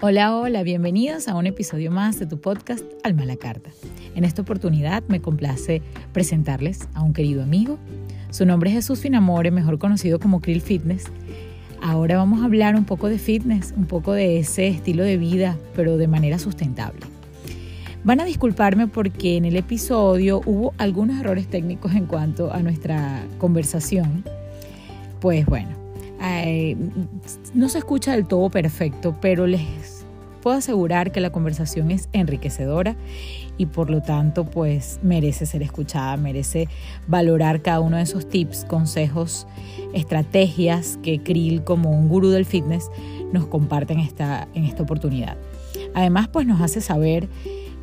[0.00, 3.36] Hola, hola, bienvenidos a un episodio más de tu podcast Alma la.
[4.14, 5.82] En esta oportunidad me complace
[6.12, 7.80] presentarles a un querido amigo.
[8.30, 11.06] Su nombre es Jesús Finamore, mejor conocido como Krill Fitness.
[11.82, 15.58] Ahora vamos a hablar un poco de fitness, un poco de ese estilo de vida,
[15.74, 17.00] pero de manera sustentable.
[18.04, 23.24] Van a disculparme porque en el episodio hubo algunos errores técnicos en cuanto a nuestra
[23.38, 24.22] conversación.
[25.18, 25.77] Pues bueno,
[27.54, 30.04] no se escucha del todo perfecto, pero les
[30.42, 32.96] puedo asegurar que la conversación es enriquecedora
[33.56, 36.68] y por lo tanto pues merece ser escuchada, merece
[37.06, 39.46] valorar cada uno de esos tips, consejos,
[39.92, 42.90] estrategias que Krill como un gurú del fitness
[43.32, 45.36] nos comparte en esta, en esta oportunidad.
[45.94, 47.28] Además pues nos hace saber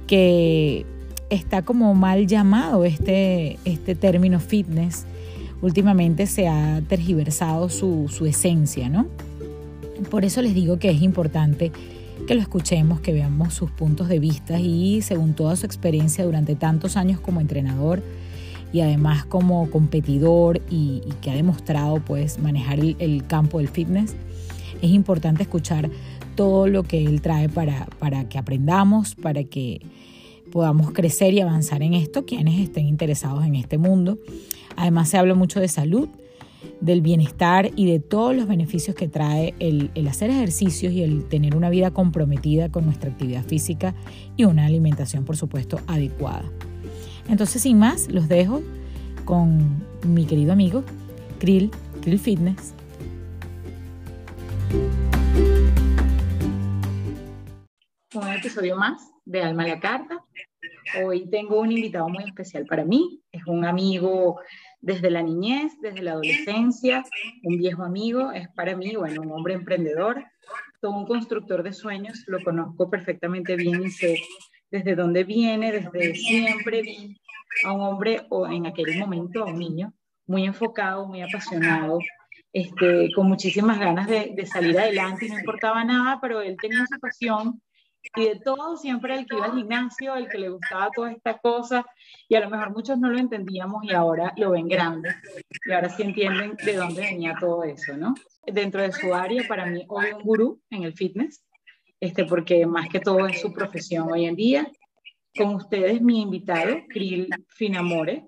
[0.07, 0.85] que
[1.29, 5.05] está como mal llamado este, este término fitness
[5.61, 9.07] últimamente se ha tergiversado su, esencia, ¿no?
[10.09, 11.71] Por eso les digo que es importante
[12.27, 16.55] que lo escuchemos, que veamos sus puntos de vista y según toda su experiencia durante
[16.55, 18.01] tantos años como entrenador
[18.73, 24.15] y además como competidor y, que ha demostrado pues manejar el, campo del fitness,
[24.81, 25.89] es importante escuchar
[26.35, 29.81] todo lo que él trae para, para que aprendamos, para que
[30.51, 34.17] podamos crecer y avanzar en esto, quienes estén interesados en este mundo.
[34.75, 36.09] Además se habla mucho de salud,
[36.81, 41.55] del bienestar y de todos los beneficios que trae el, hacer ejercicios y el tener
[41.55, 43.93] una vida comprometida con nuestra actividad física
[44.35, 46.45] y una alimentación, por supuesto, adecuada.
[47.29, 48.61] Entonces, sin más, los dejo
[49.23, 50.83] con mi querido amigo
[51.39, 52.73] Krill, Krill Fitness.
[58.13, 60.23] Un episodio más de Alma la Carta.
[61.03, 63.21] Hoy tengo un invitado muy especial para mí.
[63.31, 64.39] Es un amigo
[64.85, 67.03] desde la niñez, desde la adolescencia,
[67.41, 70.23] un viejo amigo, es para mí, bueno, un hombre emprendedor,
[70.79, 74.21] todo un constructor de sueños, lo conozco perfectamente bien y sé
[74.69, 76.83] desde dónde viene, desde siempre.
[76.83, 77.17] vi
[77.63, 79.93] a un hombre o en aquel momento a un niño
[80.27, 81.97] muy enfocado, muy apasionado,
[82.53, 86.99] este, con muchísimas ganas de, de salir adelante no importaba nada, pero él tenía esa
[86.99, 87.59] pasión
[88.15, 91.37] y de todo, siempre el que iba al gimnasio, el que le gustaba toda esta
[91.37, 91.85] cosa,
[92.27, 95.09] y a lo mejor muchos no lo entendíamos y ahora lo ven grande,
[95.65, 98.13] y ahora sí entienden de dónde venía todo eso, ¿no?
[98.45, 101.43] Dentro de su área, para mí, hoy un gurú en el fitness,
[101.99, 104.71] este, porque más que todo es su profesión hoy en día.
[105.37, 108.27] Con ustedes, mi invitado, Krill Finamore,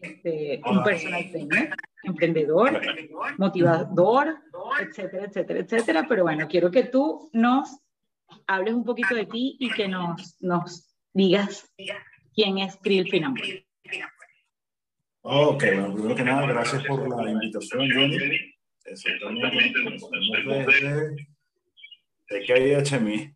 [0.00, 1.70] este, un personal trainer,
[2.02, 2.80] emprendedor,
[3.38, 4.36] motivador,
[4.80, 6.06] etcétera, etcétera, etcétera.
[6.06, 7.78] Pero bueno, quiero que tú nos
[8.46, 11.72] hables un poquito de ti y que nos, nos digas
[12.34, 13.66] quién es Krill Finamore.
[15.24, 18.16] Ok, bueno, primero que nada, gracias por la invitación, Johnny.
[18.84, 19.78] Exactamente,
[20.66, 21.26] desde,
[22.28, 23.32] de que hay Chemí.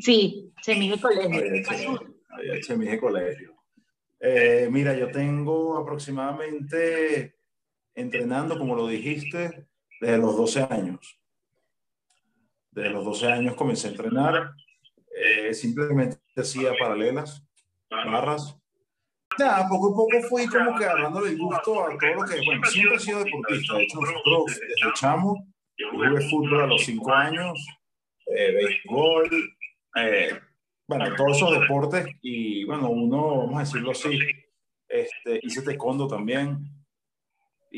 [0.00, 2.00] Sí, Chemí de colegio.
[2.30, 3.56] Hay Chemí de colegio.
[4.18, 7.36] Eh, mira, yo tengo aproximadamente
[7.94, 9.68] entrenando, como lo dijiste,
[10.00, 11.20] desde los 12 años.
[12.76, 14.52] Desde los 12 años comencé a entrenar,
[15.10, 17.42] eh, simplemente hacía paralelas,
[17.88, 18.54] barras.
[19.38, 22.66] Ya, poco a poco fui como que agarrándole el gusto a todo lo que, bueno,
[22.66, 23.76] siempre he sido deportista.
[23.76, 25.46] De hecho, nosotros desde chamo,
[25.90, 27.66] jugué fútbol a los 5 años,
[28.26, 29.30] eh, béisbol,
[29.96, 30.38] eh,
[30.86, 34.20] bueno, todos esos deportes y bueno, uno, vamos a decirlo así,
[34.86, 36.75] este, hice taekwondo también,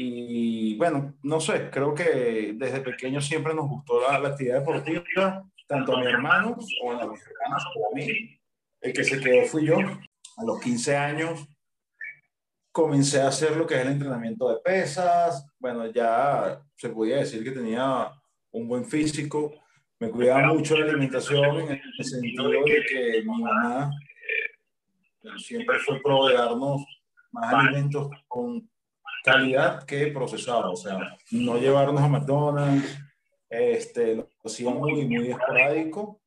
[0.01, 5.97] y bueno, no sé, creo que desde pequeño siempre nos gustó la, actividad deportiva, tanto
[5.97, 8.39] a mi hermano o a mis hermanas como a mí.
[8.81, 9.77] El que se quedó fui yo.
[9.77, 11.49] A los 15 años
[12.71, 15.45] comencé a hacer lo que es el entrenamiento de pesas.
[15.59, 18.09] Bueno, ya se podía decir que tenía
[18.53, 19.53] un buen físico.
[19.99, 23.91] Me cuidaba mucho la alimentación en el sentido de que mi mamá
[25.39, 26.85] siempre fue proveernos
[27.33, 28.71] más alimentos con
[29.25, 32.99] calidad que procesado, o sea, no llevarnos a McDonald's,
[33.49, 36.21] este, lo hacía muy, muy esporádico.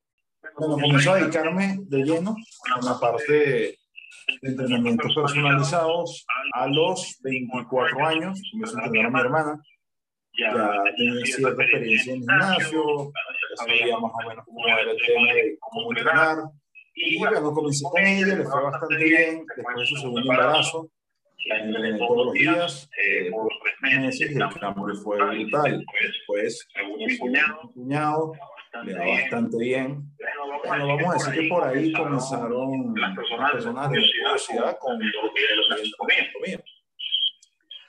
[0.57, 2.35] Bueno, comenzó a dedicarme de lleno
[2.75, 3.77] a la parte de
[4.41, 9.61] entrenamientos personalizados a los 24 años, comencé a entrenar a mi hermana,
[10.37, 12.83] ya tenía cierta experiencia en gimnasio,
[13.13, 16.37] ya sabía más o menos cómo era el tema de cómo entrenar,
[16.93, 20.89] y bueno, comencé con ella, le fue bastante bien, después de su segundo embarazo,
[21.45, 25.85] entrené todos los días eh, por tres meses el cambio fue brutal.
[26.01, 27.17] Después, un
[27.73, 28.33] cuñado,
[28.83, 30.03] le va bastante bien.
[30.65, 35.33] Bueno, vamos a decir que por ahí comenzaron las personas de la universidad con lo
[35.33, 36.63] que.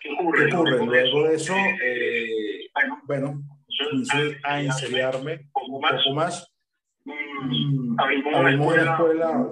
[0.00, 0.50] ¿Qué ocurre?
[0.50, 2.69] Luego de eso, eh,
[3.06, 3.40] bueno,
[3.78, 6.52] comencé a ensayarme un poco más.
[7.98, 9.46] abrimos una escuela,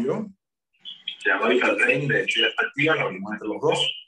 [0.00, 0.26] y yo,
[1.24, 4.06] se llama Training, de hecho ya está activa, la abrimos entre los dos.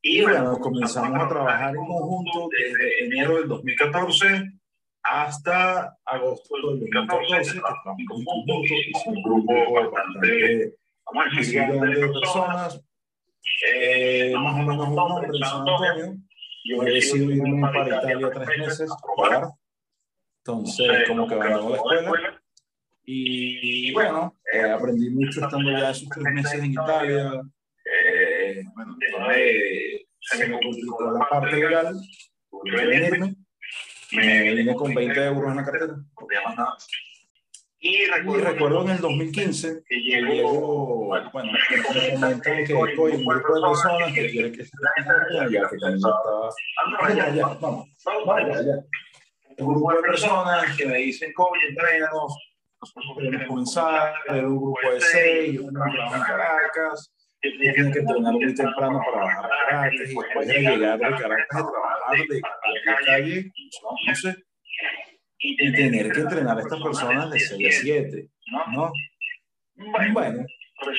[0.00, 4.52] Y bueno, comenzamos a trabajar en conjunto desde enero del 2014
[5.02, 10.74] hasta agosto del 2014, que trabajamos en conjunto, hicimos un grupo bastante
[11.52, 12.84] grande de personas,
[13.72, 16.16] eh, más o menos un hombre en San Antonio.
[16.66, 19.48] Yo he decidido irme para Italia tres meses a probar.
[20.38, 22.43] Entonces, como que abandono la escuela.
[23.06, 27.42] Y bueno, eh, aprendí mucho estando ya esos tres meses en Italia.
[27.84, 28.96] Eh, bueno,
[30.20, 31.94] se me complicó la parte legal,
[32.50, 33.34] tuve que venirme.
[34.12, 35.96] Me vine con 20 euros en la cartera.
[37.86, 43.18] Y recuerdo, en el 2015 que llegó, bueno, me comentan que en un grupo de
[43.18, 44.70] personas que quiere que se
[45.52, 46.00] ya que también
[47.36, 48.56] ya, vamos, vamos.
[49.58, 52.53] Un grupo de personas que me dicen, oye, entrénanos,
[52.92, 59.00] queremos comenzar, era un grupo de seis, yo en Caracas, tienen que entrenar muy temprano
[59.04, 63.52] para bajar a Caracas y después de llegar de Caracas de trabajar de, de calle,
[64.06, 64.34] no sé,
[65.38, 68.28] y tener que entrenar a estas personas de 6 a 7,
[68.72, 68.92] ¿no?
[70.12, 70.44] Bueno,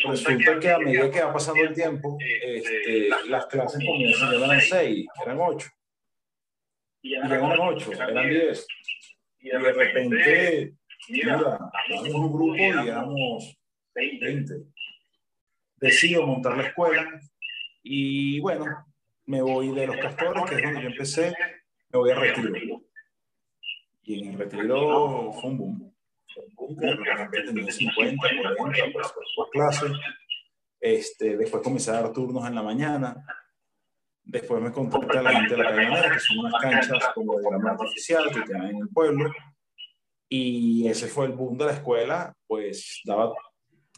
[0.03, 5.05] resulta que a medida que va pasando el tiempo, este, las clases comienzan, eran 6,
[5.23, 5.67] eran 8.
[7.01, 8.67] Y ya eran 8, eran 10.
[9.39, 10.73] Y de repente,
[11.09, 11.59] mira,
[11.89, 13.57] éramos un grupo, digamos,
[13.93, 14.53] 20.
[15.77, 17.19] Decido montar la escuela
[17.83, 18.65] y bueno,
[19.25, 21.33] me voy de los castores, que es donde yo empecé,
[21.89, 22.81] me voy a retiro
[24.05, 25.93] y en el retiro fue un boom.
[26.33, 29.87] Fue un boom, de repente tenía 50, 40 pues, por clase.
[30.79, 33.25] Este, después comencé a dar turnos en la mañana.
[34.23, 37.45] Después me contacté a la gente de la calle que son unas canchas como de
[37.49, 39.31] grama artificial que tienen en el pueblo.
[40.27, 43.33] Y ese fue el boom de la escuela, pues daba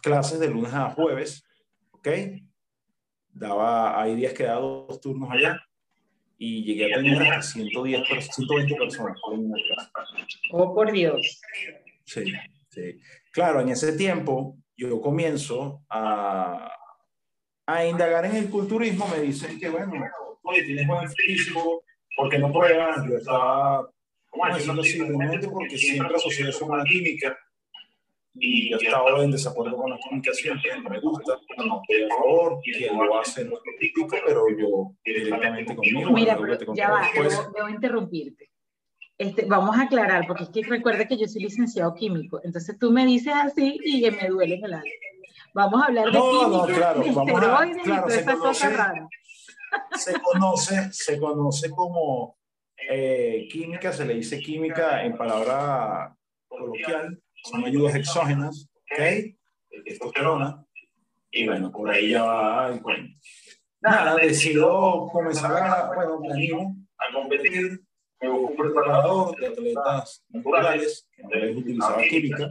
[0.01, 1.43] clases de lunes a jueves,
[1.91, 2.07] ¿ok?
[3.29, 5.59] Daba, hay días que daba dos turnos allá
[6.37, 10.27] y llegué a tener hasta 110, 120 personas en una clase.
[10.51, 11.41] Oh, por Dios.
[12.05, 12.31] Sí,
[12.69, 12.99] sí.
[13.31, 16.71] Claro, en ese tiempo yo comienzo a,
[17.65, 19.07] a indagar en el culturismo.
[19.07, 19.93] Me dicen que, bueno,
[20.43, 21.83] oye, tienes buen físico,
[22.15, 22.97] ¿por qué no pruebas?
[23.09, 23.89] Yo estaba,
[24.29, 27.37] ¿cómo decirlo simplemente porque siempre asocié eso con la química
[28.39, 32.15] y yo estaba en desacuerdo con la comunicación, que no me gusta, no estoy a
[32.15, 33.57] favor, quien lo hace no
[34.25, 36.11] pero yo directamente conmigo.
[36.11, 38.51] Mira, pero ya va, debo, debo, interrumpirte.
[39.17, 42.91] Este, vamos a aclarar, porque es que recuerda que yo soy licenciado químico, entonces tú
[42.91, 44.83] me dices así y me duele el alma.
[45.53, 48.19] Vamos a hablar de no, química, no, claro, de vamos a, claro, y toda se
[48.19, 49.07] esa conoce, cosa rara.
[49.95, 52.36] Se conoce, se conoce como
[52.89, 56.15] eh, química, se le dice química en palabra
[56.47, 59.35] coloquial, son ayudas exógenas, ¿ok?
[59.85, 60.63] Testosterona.
[61.31, 63.19] Y bueno, por ahí ya va el cuento.
[63.81, 67.81] Nada, decido comenzar a, bueno, me animo a competir.
[68.19, 72.49] Me busco un preparador de atletas naturales, que no les utilizaba química,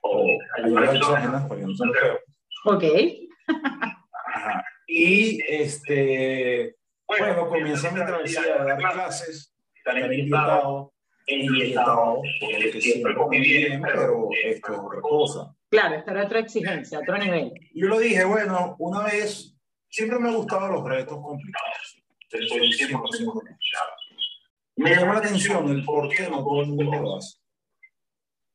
[0.00, 2.18] o ayudas exógenas, porque no son feo.
[2.64, 2.84] Ok.
[4.34, 4.64] Ajá.
[4.86, 6.77] Y este,
[7.08, 10.92] bueno, comienza mi travesía a dar clases, estar invitado
[11.28, 15.54] etiquetado, porque siempre comí bien, pero esto es otra cosa.
[15.70, 17.52] Claro, esta era otra exigencia, otro nivel.
[17.74, 19.54] Yo lo dije, bueno, una vez,
[19.88, 22.02] siempre me han gustado los retos complicados.
[22.30, 23.56] Soy 100%
[24.76, 27.38] Me llamó la atención el por qué no todo el mundo lo hace.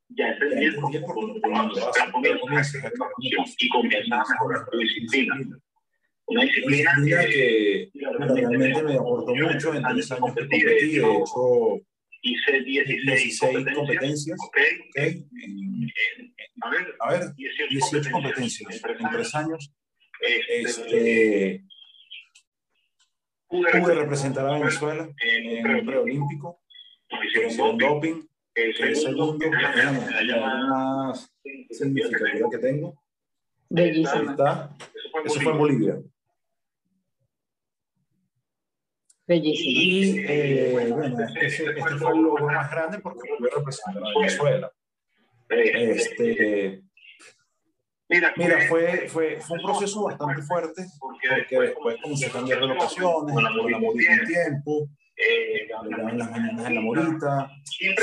[0.10, 2.92] Ya entendí el por qué todo el mundo lo hace, pero comienzas a
[3.58, 5.36] y comienzas a mejorar tu disciplina.
[6.26, 7.90] Una disciplina que
[8.20, 10.62] realmente me aportó mucho en tres años que competí.
[10.62, 11.82] De hecho,
[12.22, 14.40] hice 16, 16 competencias.
[14.90, 15.26] Okay.
[16.62, 19.74] A ver, a ver 18, 18 competencias, en tres años.
[20.20, 21.64] Este, este,
[23.50, 26.62] pude representar a Venezuela en un preolímpico.
[27.24, 28.28] Hicieron doping.
[28.56, 31.34] El segundo es la medalla más
[31.72, 33.04] significativa que tengo.
[33.70, 34.12] Bellísima.
[34.12, 34.78] Ahí está.
[35.26, 35.98] Eso fue en Bolivia.
[39.26, 39.72] Bellísimo.
[39.72, 44.72] Y eh, bueno, este, este, fue el logro más grande porque pude representar a Venezuela.
[45.50, 46.82] Este,
[48.10, 53.36] mira, fue, fue, fue un proceso bastante fuerte porque después comencé a cambiar de locaciones,
[53.36, 57.52] la morita un tiempo, eh, en las mañanas en la morita.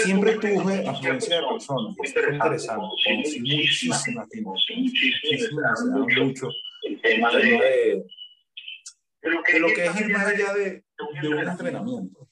[0.05, 2.87] Siempre tuve afluencia de personas, esto fue interesante.
[3.05, 5.85] Conocí muchísimas muchísimas,
[6.17, 6.49] mucho
[6.83, 8.07] el tema de,
[9.23, 10.83] de lo que es ir más allá de
[11.21, 12.29] de un entrenamiento.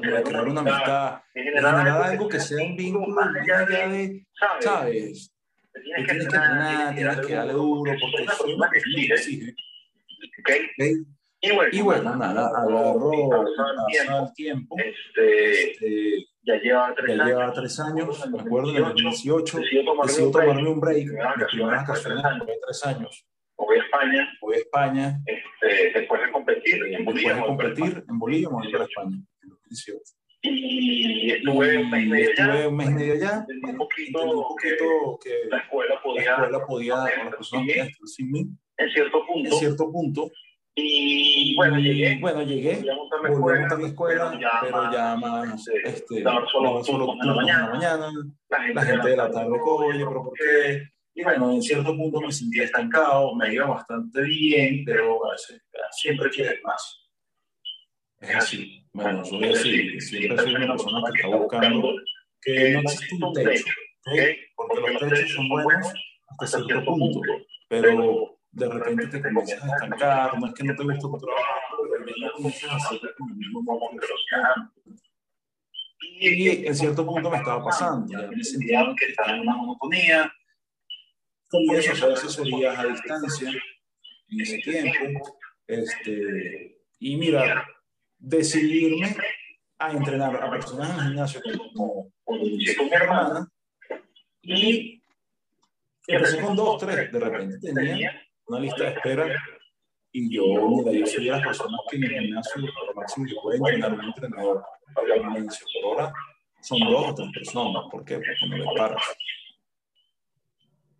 [0.00, 4.26] de crear una amistad, de generar algo que sea un vínculo más allá de,
[4.60, 5.32] ¿sabes?
[5.82, 9.54] Tienes que entrenar, tienes que darle duro, porque eso es lo que exige.
[10.40, 11.06] ¿Okay?
[11.44, 18.40] Y bueno, nada, agarró, el tiempo, este, ya lleva tres, ya lleva tres años, me
[18.40, 23.26] acuerdo, en el 2018, decidió tomarme un break, mis primeras vacaciones de tres años.
[23.64, 24.38] Voy a España.
[24.40, 25.20] Voy a España.
[25.26, 27.34] Este, después de competir en Bolivia.
[27.34, 30.00] Después de competir en Bolivia, me España, en 2018.
[30.44, 32.68] Y estuve un mes y medio allá.
[32.68, 33.46] un mes y medio allá.
[33.48, 37.86] un poquito, un poquito que, la escuela podía, la escuela podía, con las personas podían
[37.86, 38.46] estar sin mí.
[38.78, 39.50] En cierto punto.
[39.50, 40.30] En cierto punto.
[40.74, 42.18] Y bueno, llegué.
[42.18, 42.76] Bueno, llegué.
[42.76, 47.26] Volví a montar a escuela, pero ya más, este, este, solo daba solo turnos en
[47.28, 47.70] la mañana.
[47.70, 48.12] mañana.
[48.48, 50.92] La gente de la tarde, oye, pero ¿por qué?
[51.14, 55.62] Y bueno, en cierto punto me sentía estancado, me iba bastante bien, pero a veces,
[55.90, 57.10] siempre quieres más.
[58.20, 58.86] Es así.
[58.92, 60.00] Bueno, soy así.
[60.00, 61.94] Siempre soy una persona que está buscando
[62.40, 63.64] que no existe un techo,
[64.06, 64.20] ¿ok?
[64.56, 65.92] Porque los techos son buenos
[66.28, 67.20] hasta cierto punto,
[67.68, 71.76] pero de repente te comienzas a estancar, no es que no te guste tu trabajo,
[71.90, 73.98] pero ya no comienzas a hacer con el mismo modo de
[76.20, 80.32] Y en cierto punto me estaba pasando, ya me sentía que estaba en una monotonía,
[81.52, 83.50] comienzo a hacer asesorías a distancia
[84.28, 87.66] en ese tiempo, este, y mira,
[88.18, 89.14] decidirme
[89.78, 91.40] a entrenar a personas en el gimnasio
[91.74, 93.48] como, como mi hermana,
[94.40, 95.02] y
[96.06, 99.26] empecé con dos, tres, de repente tenía una lista de espera
[100.10, 103.34] y yo, mira, yo soy de las personas que en el gimnasio lo máximo que
[103.42, 106.12] puede entrenar un entrenador para la inicio por hora
[106.60, 107.84] son dos o tres personas.
[107.90, 108.14] ¿Por qué?
[108.16, 109.02] Porque no le paras.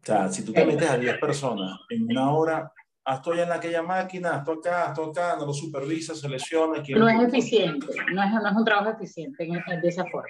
[0.02, 2.72] O sea, si tú te metes a 10 personas en una hora,
[3.04, 6.82] haz estoy en aquella máquina, haz acá, haz acá, no lo supervisas, se lesiona.
[6.88, 10.28] No es eficiente, no es, no es un trabajo eficiente en, de esa forma.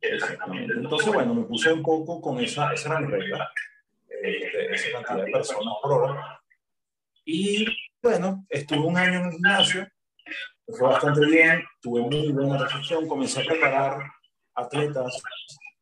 [0.00, 0.74] Exactamente.
[0.74, 3.48] Entonces, bueno, me puse un poco con esa, esa mi regla,
[4.08, 6.40] este, esa cantidad de personas por hora.
[7.24, 7.66] Y
[8.02, 9.86] bueno, estuve un año en el gimnasio,
[10.66, 14.10] fue bastante bien, tuve muy buena recepción, comencé a preparar
[14.56, 15.22] atletas,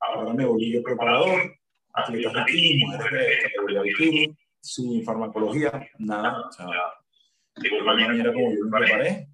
[0.01, 1.55] ahora me volví yo preparador,
[1.95, 6.67] atletas de bikini, mujeres de categoría bikini, sin farmacología, nada, o sea,
[7.57, 9.29] de igual manera como yo me preparé,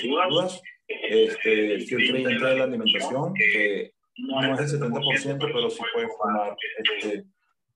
[0.00, 5.82] sin dudas, este, fui creyente de la alimentación, que no es el 70%, pero sí
[5.92, 7.24] puede formar este,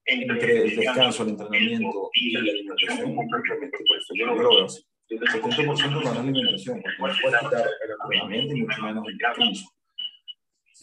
[0.06, 4.14] entre el descanso, el entrenamiento y la alimentación completamente perfecto.
[4.14, 4.85] Yo lo veo así.
[5.09, 9.09] El 70% no es la alimentación, porque no puede quitar el entrenamiento y mucho menos
[9.09, 9.64] el descanso.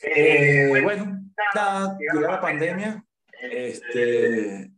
[0.04, 1.22] Eh, bueno,
[1.56, 3.04] nada, llega la pandemia,
[3.42, 4.72] este,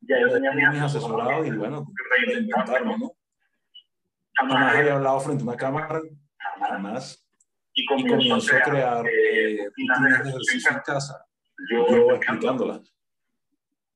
[0.00, 1.86] ya yo tenía mis asesorados y bueno,
[2.26, 3.12] reinventarme, ¿no?
[4.34, 6.00] Jamás había hablado frente a una cámara,
[6.58, 7.26] jamás.
[7.74, 11.26] Y Y comienzo a crear eh, rutinas de ejercicio en casa,
[11.70, 12.92] yo explicándolas.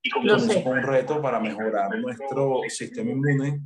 [0.02, 3.60] Y Comenzó con un reto para mejorar nuestro sistema inmune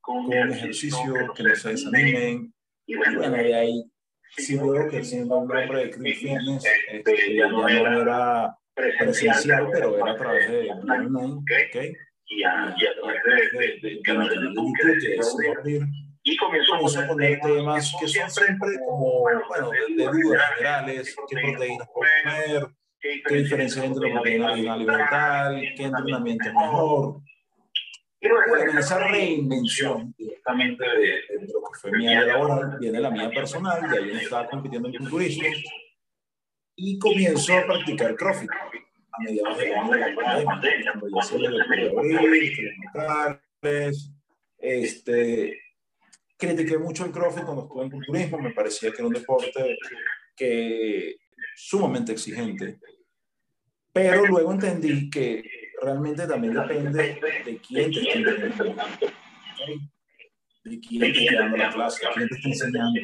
[0.00, 2.54] con ejercicios que no se desanimen.
[2.86, 3.90] Y bueno, de ahí
[4.36, 9.96] sí veo que siendo un hombre de Creed Fitness, este, ya no era presencial, pero
[9.96, 11.96] era a través de online, ¿ok?
[12.26, 15.82] Y a, y a través de, de, de, de canal de YouTube, que es abrir.
[16.26, 21.88] Y comenzó a poner temas que son siempre como, bueno, de, dudas generales, qué proteínas
[21.92, 22.66] comer,
[23.00, 27.20] qué diferencia hay entre la proteína original y vegetal, qué entrenamiento es mejor.
[28.22, 33.28] Bueno, en esa reinvención directamente de, lo que fue mi área laboral, viene la mía
[33.28, 35.46] personal, y ahí estaba compitiendo en culturismo,
[36.76, 41.90] y comienzo a practicar CrossFit a mediados año de la pandemia, cuando ya se le
[41.90, 42.52] puede abrir,
[44.58, 45.60] este,
[46.36, 49.78] critiqué mucho el CrossFit cuando estuve en culturismo, me parecía que era un deporte
[50.36, 51.16] que
[51.54, 52.78] sumamente exigente,
[53.92, 55.44] pero luego entendí que
[55.80, 59.06] realmente también depende de quién te esté entrenando,
[60.64, 63.00] de quién te esté dando la clase, quién te está enseñando.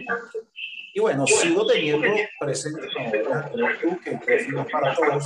[0.94, 3.10] Y bueno, sigo teniendo presente como
[3.50, 5.24] como tú, que no es para todos,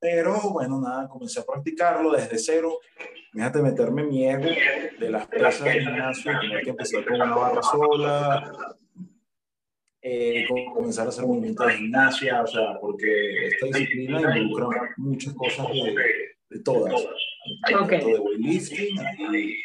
[0.00, 2.78] pero bueno, nada, comencé a practicarlo desde cero.
[3.32, 4.48] Fíjate meterme mi ego
[4.98, 8.76] de las pesas del gimnasio, tener que empezar con una barra sola,
[10.00, 15.66] eh, comenzar a hacer movimientos de gimnasia, o sea, porque esta disciplina involucra muchas cosas
[15.68, 15.94] de,
[16.50, 16.94] de todas.
[17.62, 18.00] Hay Okay.
[18.00, 19.56] de weightlifting, hay,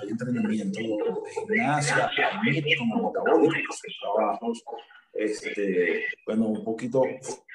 [0.00, 2.10] hay entrenamiento de gimnasia,
[2.42, 3.52] hay como son
[4.00, 4.64] trabajos,
[5.12, 7.02] este, bueno, un poquito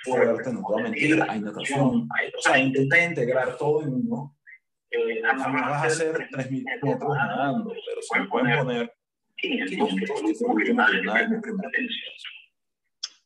[0.04, 4.36] fuerte, no a mentir, hay natación, hay, o sea, intenté integrar todo en uno.
[4.92, 8.94] Eh, jamás vas a hacer 3.000 metros nadando, pero se me pueden poner
[9.36, 10.90] 500, que fue mi primera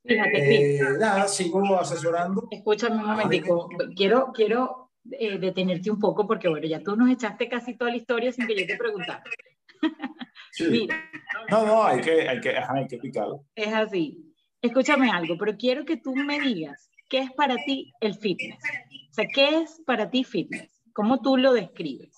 [0.05, 2.49] Fíjate, eh, nada, sigo asesorando.
[2.51, 3.69] Escúchame un momentico.
[3.95, 7.97] Quiero, quiero eh, detenerte un poco porque, bueno, ya tú nos echaste casi toda la
[7.97, 9.23] historia sin que yo te preguntara.
[10.51, 10.87] Sí.
[11.49, 13.43] no, no, hay que, hay que, hay que picarlo.
[13.55, 14.33] Es así.
[14.61, 18.59] Escúchame algo, pero quiero que tú me digas qué es para ti el fitness.
[19.11, 20.81] O sea, ¿qué es para ti fitness?
[20.93, 22.15] ¿Cómo tú lo describes?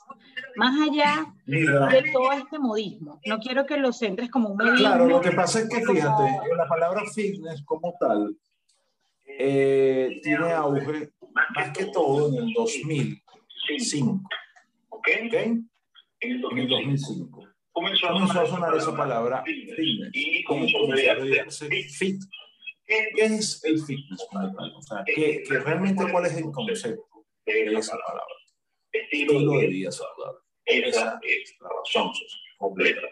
[0.56, 4.78] Más allá de todo este modismo, no quiero que lo centres como un modismo.
[4.78, 6.24] Claro, lo que pasa es que fíjate,
[6.56, 8.38] la palabra fitness como tal
[9.26, 11.12] eh, tiene auge
[11.56, 14.30] más que todo en el 2005.
[14.90, 15.08] ¿Ok?
[15.08, 15.70] En
[16.22, 17.48] el 2005.
[17.72, 22.22] Comenzó a sonar esa palabra fitness y comenzó a decirse fit.
[22.86, 24.26] ¿Qué es el fitness?
[24.76, 28.34] O sea, ¿qué, realmente cuál es el concepto de esa palabra?
[28.92, 30.40] Estilo de vida saludable.
[30.66, 32.12] Esa es la razón
[32.58, 33.08] completa.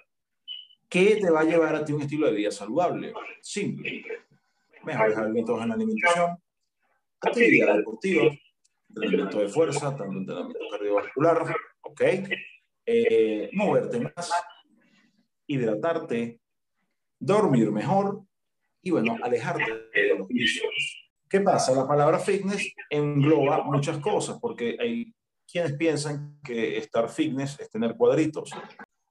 [0.87, 3.13] ¿Qué te va a llevar a ti un estilo de vida saludable?
[3.41, 4.05] Simple.
[4.83, 6.37] Mejores hábitos en la alimentación,
[7.29, 8.23] actividad deportiva,
[8.89, 12.01] entrenamiento de fuerza, tanto entrenamiento cardiovascular, ¿ok?
[12.85, 14.31] Eh, moverte más,
[15.47, 16.39] hidratarte,
[17.19, 18.23] dormir mejor
[18.81, 21.09] y, bueno, alejarte de los vicios.
[21.29, 21.73] ¿Qué pasa?
[21.73, 25.13] La palabra fitness engloba muchas cosas, porque hay
[25.49, 28.51] quienes piensan que estar fitness es tener cuadritos.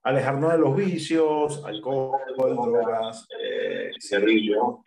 [0.05, 3.91] Alejarnos de los vicios, alcohol, drogas, eh,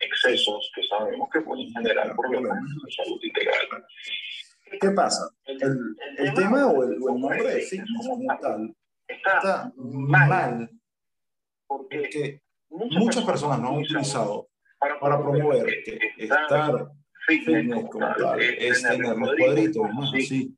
[0.00, 3.84] excesos que sabemos que pueden generar problemas de salud integral.
[4.78, 5.30] ¿Qué pasa?
[5.46, 8.76] El, el tema o el, nombre de fitness como tal
[9.08, 10.68] está mal
[11.66, 14.48] porque muchas personas no han utilizado
[15.00, 16.90] para promover que estar
[17.26, 20.56] fitness como tal es tener los cuadritos, más así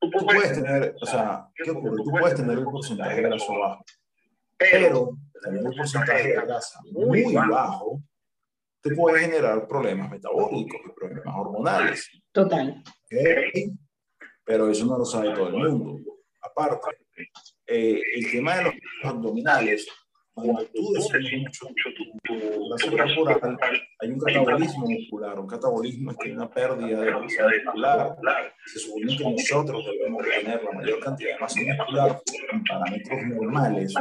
[0.00, 1.96] tú puedes tener, o sea, ¿qué ocurre?
[2.02, 3.84] Tú puedes tener un porcentaje de grasa bajo,
[4.56, 8.02] pero tener un porcentaje de grasa muy bajo
[8.82, 12.22] te puede generar problemas metabólicos y problemas hormonales.
[12.32, 12.82] Total.
[14.44, 16.14] Pero eso no lo sabe todo el mundo.
[16.40, 16.88] Aparte,
[17.66, 19.86] eh, el tema de los abdominales
[20.34, 21.66] tú desarrollas mucho
[22.24, 25.38] tu grasa corporal, hay un catabolismo muscular.
[25.38, 28.16] Un catabolismo es que hay una pérdida de masa muscular.
[28.66, 33.94] Se supone que nosotros debemos tener la mayor cantidad de masa muscular en parámetros normales,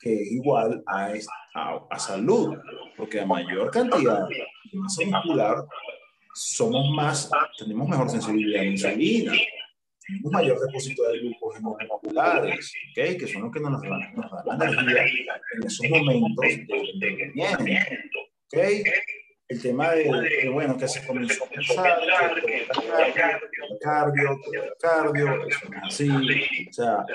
[0.00, 1.12] que es igual a,
[1.54, 2.56] a, a salud,
[2.96, 5.64] porque a mayor cantidad de masa muscular
[6.34, 9.32] somos más, tenemos mejor sensibilidad a la insulina,
[10.22, 13.16] un mayor depósito de glucógeno musculares, ¿okay?
[13.16, 16.46] que son los que nos dan, la energía en esos momentos
[18.52, 18.84] de.
[19.50, 21.98] El tema de, bueno, que se comenzó a pensar,
[22.44, 22.66] que
[23.80, 24.38] cardio,
[24.78, 26.10] cardio, eso es así,
[26.68, 27.06] o sea,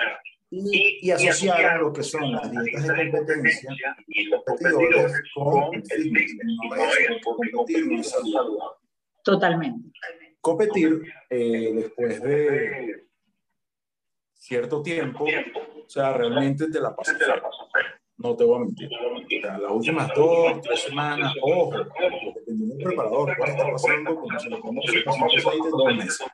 [0.50, 3.76] y, y asociar lo que son las dietas de competencia
[4.08, 6.76] y competidores con el fitness, no
[8.00, 8.14] es.
[9.24, 9.92] Totalmente
[10.44, 13.06] competir eh, después de
[14.34, 17.18] cierto tiempo, o sea, realmente te la pasas
[18.18, 18.90] No te voy a mentir.
[18.92, 21.72] las últimas dos, tres semanas, ojo,
[22.36, 26.26] dependiendo del preparador, puede estar pasando como se lo conoce, de dos meses.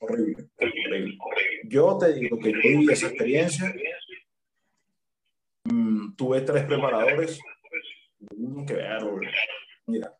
[0.00, 1.18] Horrible, horrible.
[1.68, 3.72] Yo te digo que yo viví esa experiencia.
[5.66, 7.38] Mm, tuve tres preparadores,
[8.36, 9.20] uno que vean,
[9.86, 10.12] mira,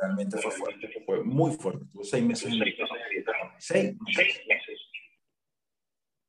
[0.00, 1.84] realmente fue fuerte, fue muy fuerte.
[1.92, 2.76] Tuve seis meses en el
[3.58, 4.80] Seis meses.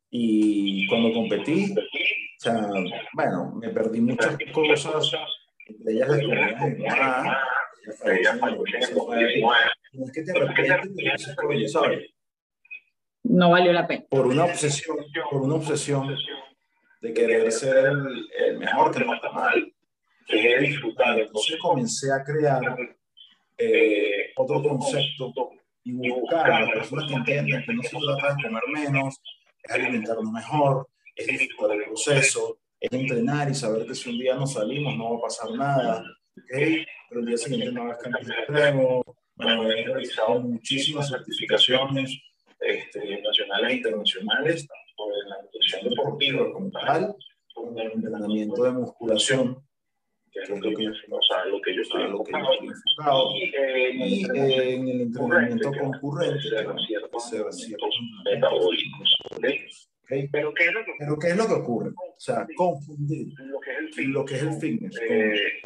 [0.09, 2.69] Y cuando competí, o sea,
[3.13, 5.11] bueno, me perdí muchas cosas,
[5.67, 7.37] entre ellas de comunidad
[9.93, 12.09] no es que te arrepientes, oye, ¿sabes?
[13.23, 14.05] No valió la pena.
[14.09, 14.97] Por una obsesión,
[15.31, 16.15] por una obsesión
[17.01, 19.73] de querer ser el, el mejor que no está mal,
[20.27, 21.19] que disfrutar.
[21.19, 22.61] Entonces comencé a crear
[23.57, 25.33] eh, otro concepto
[25.83, 29.21] y buscar a las personas que entiendan que no se trata de comer menos,
[29.63, 34.35] es alimentarnos mejor, es disfrutar del proceso, es entrenar y saber que si un día
[34.35, 36.03] no salimos no va a pasar nada,
[36.43, 36.85] ¿okay?
[37.09, 39.03] pero el día siguiente no hagas cambios extremos.
[39.35, 42.19] Bueno, he realizado muchísimas certificaciones
[42.59, 47.15] este, nacionales e internacionales, tanto en la nutrición deportiva como tal,
[47.53, 49.64] como en el entrenamiento de musculación
[50.35, 52.49] que es lo que, o sea, lo que yo estoy, enfocado.
[53.35, 57.95] Y en el entrenamiento concurrente, que ser ciertos
[58.25, 59.15] metabólicos.
[59.31, 60.27] ¿Okay?
[60.31, 61.89] Pero, ¿qué es lo que, Pero ¿qué es lo que ocurre?
[61.89, 65.07] O sea, confundir lo que es el fitness, lo que es el fitness con,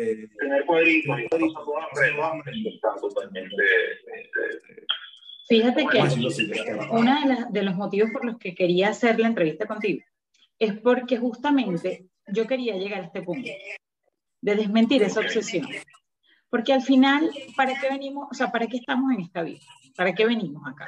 [0.06, 1.18] eh, tener cuadritos,
[3.02, 3.56] totalmente.
[5.48, 6.00] Fíjate que
[6.92, 10.04] uno de, de los motivos por los que quería hacer la entrevista contigo
[10.60, 13.50] es porque justamente yo quería llegar a este punto,
[14.41, 15.67] de desmentir esa obsesión.
[16.49, 18.28] Porque al final, ¿para qué venimos?
[18.32, 19.60] O sea, ¿para qué estamos en esta vida?
[19.95, 20.88] ¿Para qué venimos acá?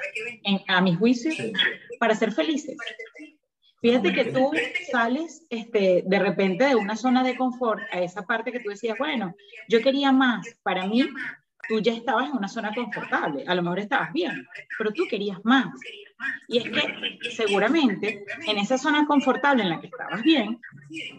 [0.67, 1.31] a mi juicio,
[1.99, 2.77] para ser felices.
[3.81, 4.51] Fíjate que tú
[4.91, 8.95] sales este, de repente de una zona de confort a esa parte que tú decías,
[8.97, 9.35] bueno,
[9.67, 10.45] yo quería más.
[10.61, 11.03] Para mí,
[11.67, 13.43] tú ya estabas en una zona confortable.
[13.47, 15.73] A lo mejor estabas bien, pero tú querías más.
[16.47, 20.59] Y es que seguramente en esa zona confortable en la que estabas bien,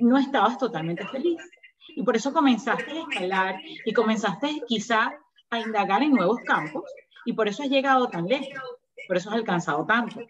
[0.01, 1.39] no estabas totalmente feliz.
[1.97, 5.13] Y por eso comenzaste a escalar y comenzaste quizá
[5.51, 6.85] a indagar en nuevos campos
[7.25, 8.63] y por eso has llegado tan lejos,
[9.07, 10.21] por eso has alcanzado tanto.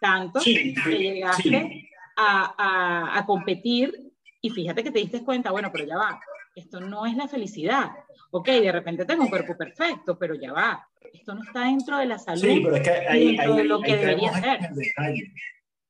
[0.00, 5.86] Tanto que llegaste a, a, a competir y fíjate que te diste cuenta, bueno, pero
[5.86, 6.20] ya va,
[6.54, 7.90] esto no es la felicidad.
[8.30, 12.06] Ok, de repente tengo un cuerpo perfecto, pero ya va, esto no está dentro de
[12.06, 14.70] la salud, sí, pero es que dentro de lo que debería ser.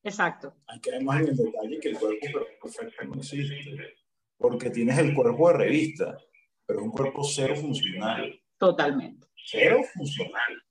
[0.03, 0.55] Exacto.
[0.67, 2.27] Hay que ver más en el detalle que el cuerpo
[2.63, 3.95] perfecto no existe
[4.37, 6.19] porque tienes el cuerpo de revista,
[6.67, 8.41] pero es un cuerpo cero funcional.
[8.59, 9.27] Totalmente.
[9.47, 10.63] Cero funcional.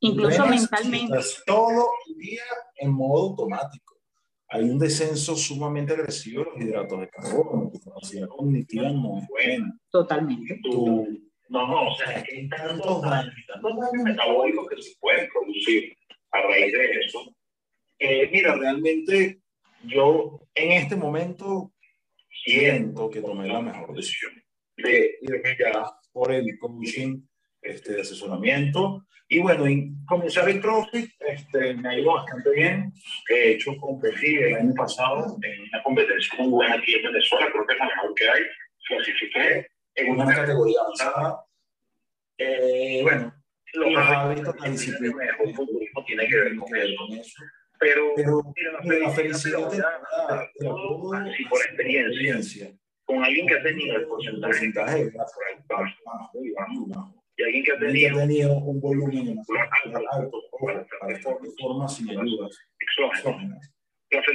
[0.00, 1.18] Incluso mentalmente.
[1.46, 2.42] Todo el día
[2.76, 4.00] en modo automático.
[4.48, 9.28] Hay un descenso sumamente agresivo de los hidratos de carbono, tu capacidad cognitiva no es
[9.28, 9.72] buena.
[9.90, 10.60] Totalmente.
[10.62, 15.96] Tu, no, no, o sea, hay tantos daños, tantos daños metabólicos que se pueden producir
[16.32, 17.34] a raíz de eso.
[17.98, 19.40] Eh, mira, realmente
[19.84, 21.72] yo en este momento
[22.44, 24.32] siento que tomé la mejor decisión
[24.76, 27.20] de irme ya por el coaching
[27.60, 29.06] este, de asesoramiento.
[29.28, 32.92] Y bueno, y comenzar el CrossFit este, me ha ido bastante bien.
[33.28, 37.66] He hecho competir el año pasado en una competencia muy buena aquí en Venezuela, creo
[37.66, 38.42] que es la mejor que hay.
[38.88, 41.44] Clasifiqué en una categoría avanzada.
[42.36, 43.32] Eh, bueno,
[43.74, 47.42] los hábitos, la disciplina el futbolismo tiene que ver con eso.
[47.82, 50.00] Pero, mira, la, felicidad te da,
[51.50, 52.72] por experiencia,
[53.04, 55.12] con alguien que ha tenido el porcentaje,
[57.36, 59.42] y alguien que ha tenido, tenido un volumen
[60.10, 60.38] alto
[61.08, 62.58] de forma sin ayudas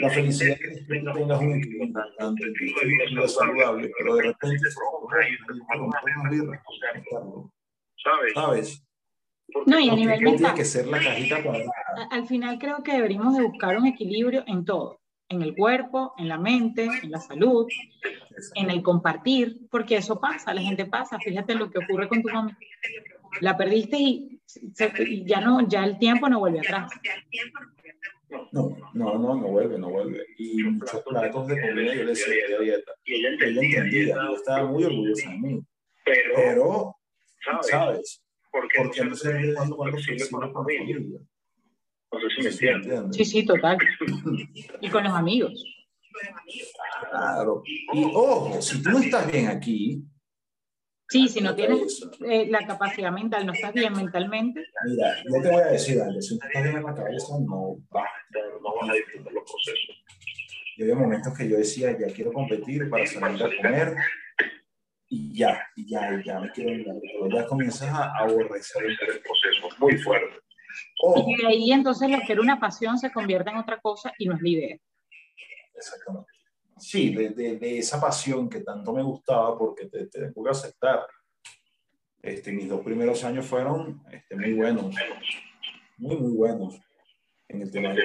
[0.01, 1.61] La felicidad es que tengas un
[2.35, 4.69] vida saludable, pero de repente.
[8.33, 8.86] ¿sabes?
[9.65, 10.55] No, y a nivel mental.
[10.55, 11.37] que ser la cajita
[12.11, 16.27] Al final creo que deberíamos de buscar un equilibrio en todo, en el cuerpo, en
[16.27, 17.67] la mente, en la salud,
[18.55, 21.17] en el compartir, porque eso pasa, la gente pasa.
[21.19, 22.57] Fíjate lo que ocurre con tu mamá.
[23.41, 24.41] La perdiste y,
[25.25, 26.91] ya no, ya el tiempo no vuelve atrás.
[28.51, 30.25] No, no, no, no vuelve, no vuelve.
[30.37, 32.91] Y muchos platos de comida yo le decía de dieta.
[33.05, 35.61] Y ella entendía, ella estaba muy orgullosa de mí.
[36.03, 36.95] Pero,
[37.61, 38.21] ¿sabes?
[38.51, 39.97] Porque, porque no sé cuándo cuando
[40.31, 41.19] con la familia.
[42.11, 43.13] No sé si me entienden.
[43.13, 43.77] Sí, sí, total.
[44.81, 45.63] y con los amigos.
[47.09, 47.63] Claro.
[47.65, 50.03] Y ojo, si tú no estás bien aquí.
[51.09, 54.65] Sí, si no tienes eh, la capacidad mental, no estás bien mentalmente.
[54.85, 56.21] Mira, yo te voy a decir algo.
[56.21, 58.09] Si no estás bien en la cabeza, no vas,
[58.61, 60.03] no vas a disfrutar los procesos.
[60.75, 63.95] Yo había momentos que yo decía, ya quiero competir para salir a comer
[65.09, 69.75] y ya, y ya, y ya me quiero pero ya comienzas a aborrecer el proceso
[69.79, 70.37] muy fuerte.
[71.27, 74.35] y ahí entonces lo que era una pasión se convierte en otra cosa y no
[74.35, 74.77] es la idea.
[75.73, 76.29] Exactamente.
[76.77, 80.51] Sí, de, de, de esa pasión que tanto me gustaba, porque te, te tengo que
[80.51, 81.07] aceptar.
[82.21, 84.93] Este, mis dos primeros años fueron este, muy buenos,
[85.97, 86.79] muy, muy buenos
[87.47, 88.03] en el tema del.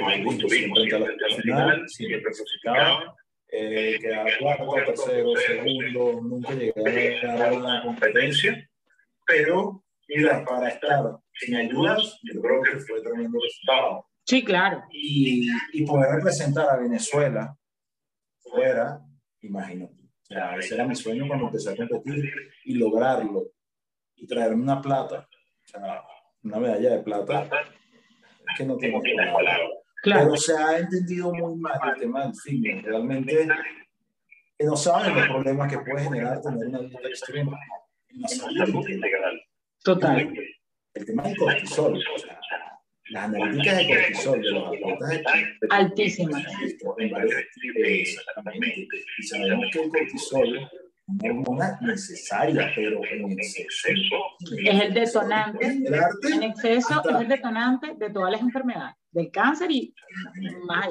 [0.48, 3.16] Siempre a la final, siempre clasificaba
[3.52, 8.68] eh, quedaba cuarto, tercero, segundo, nunca llegué a ganar una competencia,
[9.26, 14.06] pero mira, para estar sin ayudas, yo creo que fue tremendo resultado.
[14.24, 14.82] Sí, claro.
[14.90, 17.54] Y, y poder representar a Venezuela
[18.38, 19.00] fuera,
[19.42, 20.02] imagínate.
[20.02, 22.32] O sea, ese era mi sueño cuando empecé a competir
[22.64, 23.50] y lograrlo
[24.16, 26.02] y traerme una plata, o sea,
[26.42, 27.50] una medalla de plata,
[28.48, 29.81] es que no tengo palabras.
[30.02, 32.82] Pero se ha entendido muy mal el tema del fitness.
[32.82, 33.48] Realmente
[34.58, 37.58] no saben los problemas que puede generar tener una dieta extrema.
[39.82, 40.34] Total.
[40.94, 41.94] El tema del cortisol.
[41.94, 42.38] O sea,
[43.10, 45.32] las analíticas de cortisol de los atletas
[45.70, 46.44] altísimas.
[47.78, 48.88] Exactamente.
[49.18, 50.70] Y sabemos que el cortisol
[51.22, 54.16] hormona necesaria, pero en exceso.
[54.64, 59.94] Es el detonante, en exceso es el detonante de todas las enfermedades, del cáncer y
[60.66, 60.88] más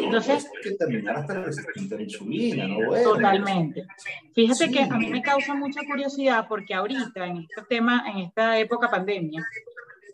[0.00, 3.02] Entonces, que terminar hasta resistente a la insulina, ¿no?
[3.02, 3.86] Totalmente.
[4.34, 8.58] Fíjate que a mí me causa mucha curiosidad porque ahorita, en este tema, en esta
[8.58, 9.42] época pandemia,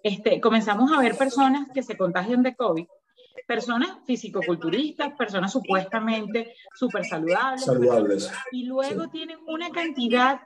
[0.03, 2.87] este, comenzamos a ver personas que se contagian de COVID
[3.51, 7.65] personas fisicoculturistas, personas supuestamente súper saludables.
[7.65, 8.33] Saludables.
[8.53, 10.41] Y luego tienen una cantidad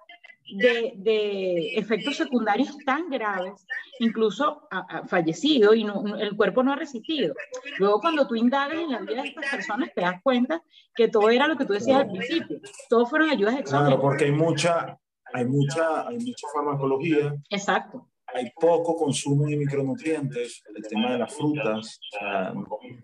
[0.57, 3.67] de, de, efectos secundarios tan graves,
[3.99, 7.35] incluso ha, fallecido y no, el cuerpo no ha resistido.
[7.79, 10.63] Luego cuando tú indagas en la vida de estas personas te das cuenta
[10.95, 13.89] que todo era lo que tú decías al principio, todo fueron ayudas exógenas.
[13.89, 14.99] Claro, porque hay mucha,
[15.35, 17.35] hay mucha, hay mucha farmacología.
[17.51, 18.09] Exacto.
[18.27, 22.55] Hay poco consumo de micronutrientes, el tema de las frutas, o sea,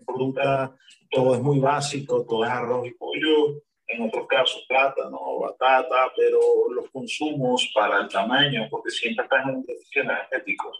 [0.05, 0.75] fruta,
[1.09, 6.39] todo es muy básico, todo es arroz y pollo, en otros casos plátano batata, pero
[6.73, 10.79] los consumos para el tamaño, porque siempre están en déficit energéticos,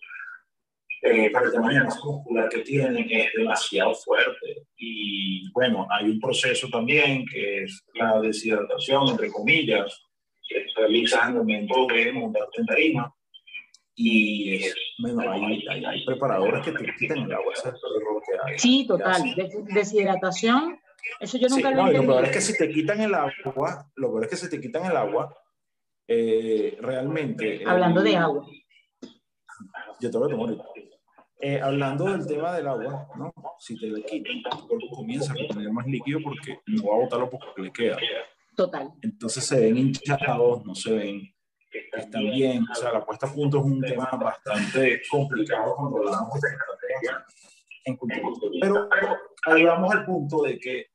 [1.04, 4.68] eh, para el tamaño muscular que tienen es demasiado fuerte.
[4.78, 10.00] Y bueno, hay un proceso también que es la deshidratación, entre comillas,
[10.48, 13.16] que realizas en el momento de montarte en tarima.
[13.96, 18.60] Y es, bueno, hay, hay, hay, preparadores que te quitan el agua, ese que hay.
[18.60, 19.36] Sí, total.
[19.74, 20.80] Deshidratación
[21.20, 24.12] eso yo nunca lo he Lo peor es que si te quitan el agua, lo
[24.12, 25.36] peor es que si te quitan el agua,
[26.08, 27.64] eh, realmente.
[27.66, 28.46] Hablando de agua.
[30.00, 30.58] Yo te voy a tomar
[31.44, 33.34] eh, hablando del tema del agua, ¿no?
[33.58, 37.00] Si te le quitan, tu cuerpo comienza a tener más líquido porque no va a
[37.00, 37.98] botar lo poco que le queda.
[38.56, 38.92] Total.
[39.02, 41.34] Entonces se ven hinchados, no se ven
[41.94, 42.66] están bien.
[42.70, 47.26] O sea, la puesta a punto es un tema bastante complicado cuando hablamos de estrategia
[47.86, 48.22] en cultura.
[48.62, 48.90] Pero
[49.46, 50.92] ahí vamos al punto de que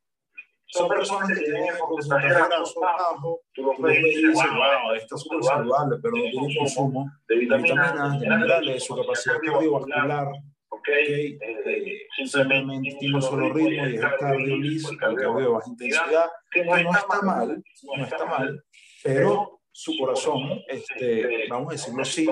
[0.66, 4.92] son personas que tienen un porcentaje de grasa bajo, tú lo ves y dices, wow,
[4.94, 10.28] esto es súper saludable, pero no tiene consumo de vitaminas, de minerales, su capacidad cardiovascular,
[10.68, 15.46] okay, eh, simplemente tiene un solo ritmo y es el cardio liso, el cardio de
[15.46, 17.62] baja intensidad, que no está mal,
[17.96, 18.64] no está mal,
[19.04, 22.26] pero su corazón, este, vamos a decirlo así,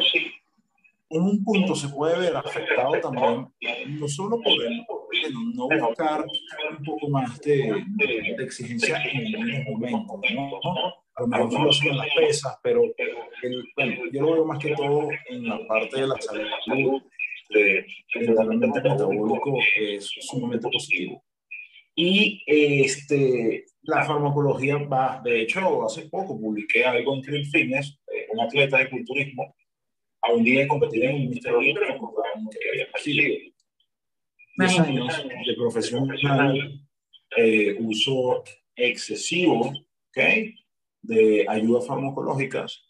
[1.10, 3.46] en un punto se puede ver afectado también,
[4.00, 4.82] no solo por el,
[5.54, 10.94] no buscar un poco más de, de exigencia en el momento, ¿no?
[11.16, 14.74] A lo mejor no son las pesas, pero el, bueno, yo lo veo más que
[14.74, 16.16] todo en la parte de la
[16.64, 17.02] salud,
[17.50, 21.22] de, realmente metabólico es sumamente positivo.
[21.94, 28.26] Y este, la farmacología va, de hecho, hace poco publiqué algo en Clean Fitness, eh,
[28.32, 29.54] un atleta de culturismo,
[30.22, 32.88] a un día de competir en un Ministerio Libre, que había.
[34.56, 36.80] 10 años de profesional,
[37.36, 38.44] eh, uso
[38.76, 39.72] excesivo
[40.10, 40.54] ¿okay?
[41.02, 42.84] de ayudas farmacológicas.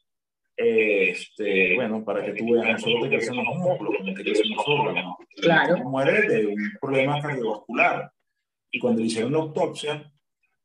[0.56, 4.64] Este, bueno, para que tú veas, no solo te crecen los músculos, te crecen los
[4.66, 5.16] órganos.
[5.36, 5.78] Claro.
[5.78, 8.12] Muere de un problema cardiovascular.
[8.74, 10.12] Y cuando le hicieron la autopsia,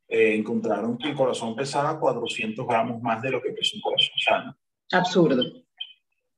[0.07, 4.15] eh, encontraron que el corazón pesaba 400 gramos más de lo que pesa un corazón
[4.17, 4.57] sano.
[4.91, 5.43] Absurdo.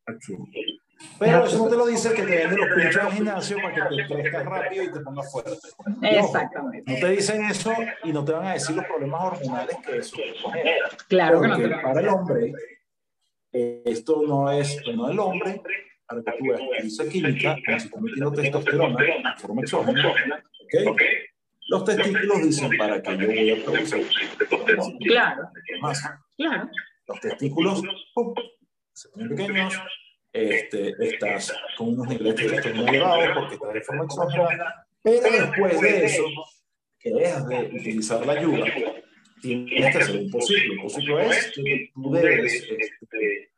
[0.05, 0.47] Absurdo.
[1.17, 3.89] Pero eso no te lo dice el que te vende los pinchos al gimnasio para
[3.89, 5.67] que te crezcas rápido y te pongas fuerte.
[6.01, 6.91] Exactamente.
[6.91, 10.17] No, te dicen eso y no te van a decir los problemas hormonales que eso
[10.51, 10.89] genera.
[11.07, 12.53] Claro Porque que no para el hombre,
[13.53, 15.61] eh, esto no es bueno del hombre,
[16.05, 20.13] para que tú veas, química, como si está metiendo testosterona forma exógena,
[20.83, 21.01] ¿ok?
[21.71, 24.05] Los testículos dicen para que yo voy a producir
[24.99, 25.49] Claro.
[25.81, 26.03] Más.
[26.35, 26.69] Claro.
[27.07, 27.81] Los testículos
[28.13, 28.33] pum,
[28.93, 29.79] se ponen pequeños,
[30.33, 35.81] este, estás con unos niveles de testosterona elevados porque estás de forma exógena, pero después
[35.81, 36.25] de eso,
[36.99, 38.65] que dejas de utilizar la ayuda,
[39.41, 40.75] tienes que hacer un posible.
[40.75, 43.51] Un posible es que tú debes este,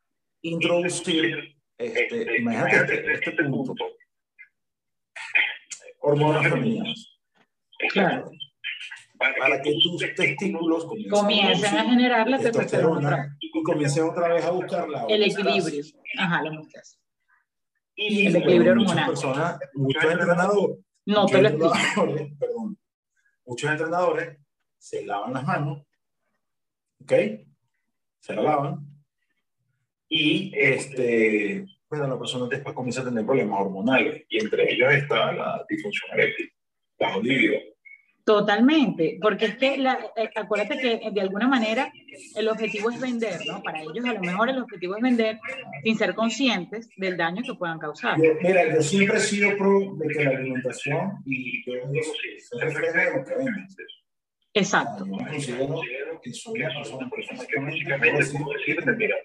[0.43, 3.73] introducir, este, imagínate este, este punto,
[5.99, 7.12] hormonas femeninas.
[7.91, 8.31] Claro.
[9.17, 14.89] Para que tus testículos comiencen a generar la testosterona y comiencen otra vez a buscar
[14.89, 15.83] la el equilibrio.
[16.17, 16.99] Ajá, la muestras.
[17.95, 19.09] Y el equilibrio muchas hormonal.
[19.09, 22.77] personas, muchos entrenadores, No muchos te lo entrenadores, perdón,
[23.45, 24.37] muchos entrenadores
[24.77, 25.83] se lavan las manos,
[27.01, 27.13] ¿ok?
[28.19, 28.93] Se la lavan
[30.09, 35.31] y este, bueno, la persona después comienza a tener problemas hormonales y entre ellos está
[35.31, 36.51] la disfunción eréctil,
[36.99, 37.59] bajo libido.
[38.25, 41.91] Totalmente, porque es que, la, eh, acuérdate que de alguna manera
[42.37, 43.61] el objetivo es vender, ¿no?
[43.61, 45.39] Para ellos a lo mejor el objetivo es vender
[45.83, 48.17] sin ser conscientes del daño que puedan causar.
[48.17, 52.37] Yo- mira, yo siempre he sido pro de que la alimentación y yo digo que
[53.25, 53.77] que vendes.
[54.53, 55.05] Exacto.
[55.05, 58.17] Yo considero que soy una persona perfectamente puedo
[58.57, 59.15] decir, mira,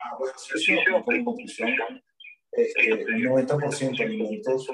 [0.00, 2.02] hago ejercicio, con nutrición,
[2.50, 4.68] este, un 90% de alimentos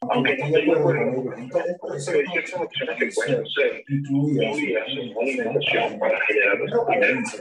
[0.00, 1.38] aunque no de acuerdo con.
[1.38, 3.08] Entonces, eso que
[5.42, 7.40] en para generar una coherencia.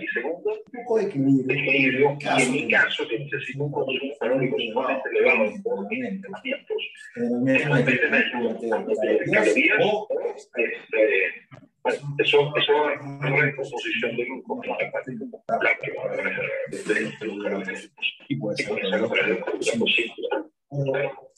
[0.00, 2.16] Y segundo, un poco de equilibrio.
[2.38, 3.72] En mi caso, que necesito un
[9.30, 9.78] calorías
[11.88, 14.76] eso, eso es una recomposición de glucosa
[18.28, 18.70] y puede ser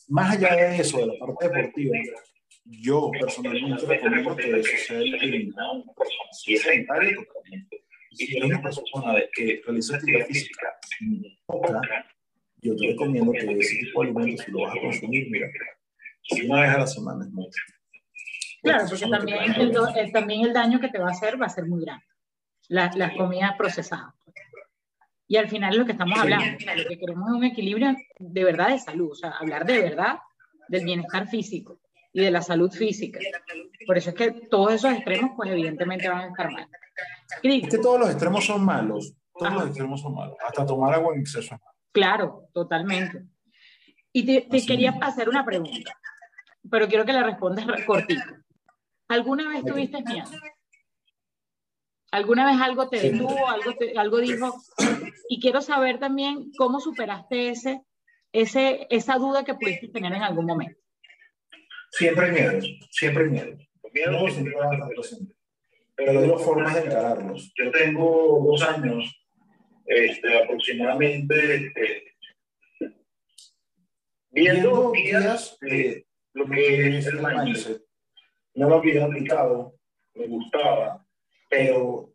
[0.09, 1.97] más allá de eso, de la parte deportiva,
[2.65, 5.85] yo personalmente recomiendo que eso sea eliminado
[6.33, 7.27] si es sedentario
[8.13, 10.79] si eres una persona que realiza actividad física
[12.63, 15.49] yo te recomiendo que ese tipo de alimentos, si lo vas a consumir, mira,
[16.23, 17.63] si una vez a la semana es mucho.
[18.63, 21.67] Claro, porque también el, también el daño que te va a hacer va a ser
[21.67, 22.05] muy grande.
[22.69, 24.15] Las la comidas procesadas.
[25.27, 28.71] Y al final lo que estamos hablando, lo que queremos es un equilibrio de verdad
[28.71, 30.19] de salud, o sea, hablar de verdad
[30.69, 31.81] del bienestar físico
[32.13, 33.21] y de la salud física.
[33.87, 36.67] Por eso es que todos esos extremos, pues evidentemente van a estar mal.
[37.43, 41.15] Es que todos los extremos son malos, todos los extremos son malos, hasta tomar agua
[41.15, 41.61] en exceso.
[41.93, 43.25] Claro, totalmente.
[44.13, 45.93] Y te, te quería hacer una pregunta,
[46.69, 48.35] pero quiero que la respondas cortito.
[49.11, 50.31] ¿Alguna vez tuviste miedo?
[52.13, 54.63] ¿Alguna vez algo te detuvo, algo, algo dijo?
[55.29, 57.83] Y quiero saber también cómo superaste ese,
[58.33, 60.79] ese, esa duda que pudiste tener en algún momento.
[61.91, 63.59] Siempre hay miedo, siempre hay miedo.
[63.93, 65.35] Miedo siempre va a estar presente.
[65.97, 67.53] Pero hay formas de encararlos.
[67.57, 69.13] Yo tengo dos años
[69.87, 72.05] este, aproximadamente eh,
[74.31, 77.90] viendo guías de lo que es el mindset.
[78.61, 79.75] No lo había aplicado,
[80.15, 81.03] me gustaba,
[81.49, 82.13] pero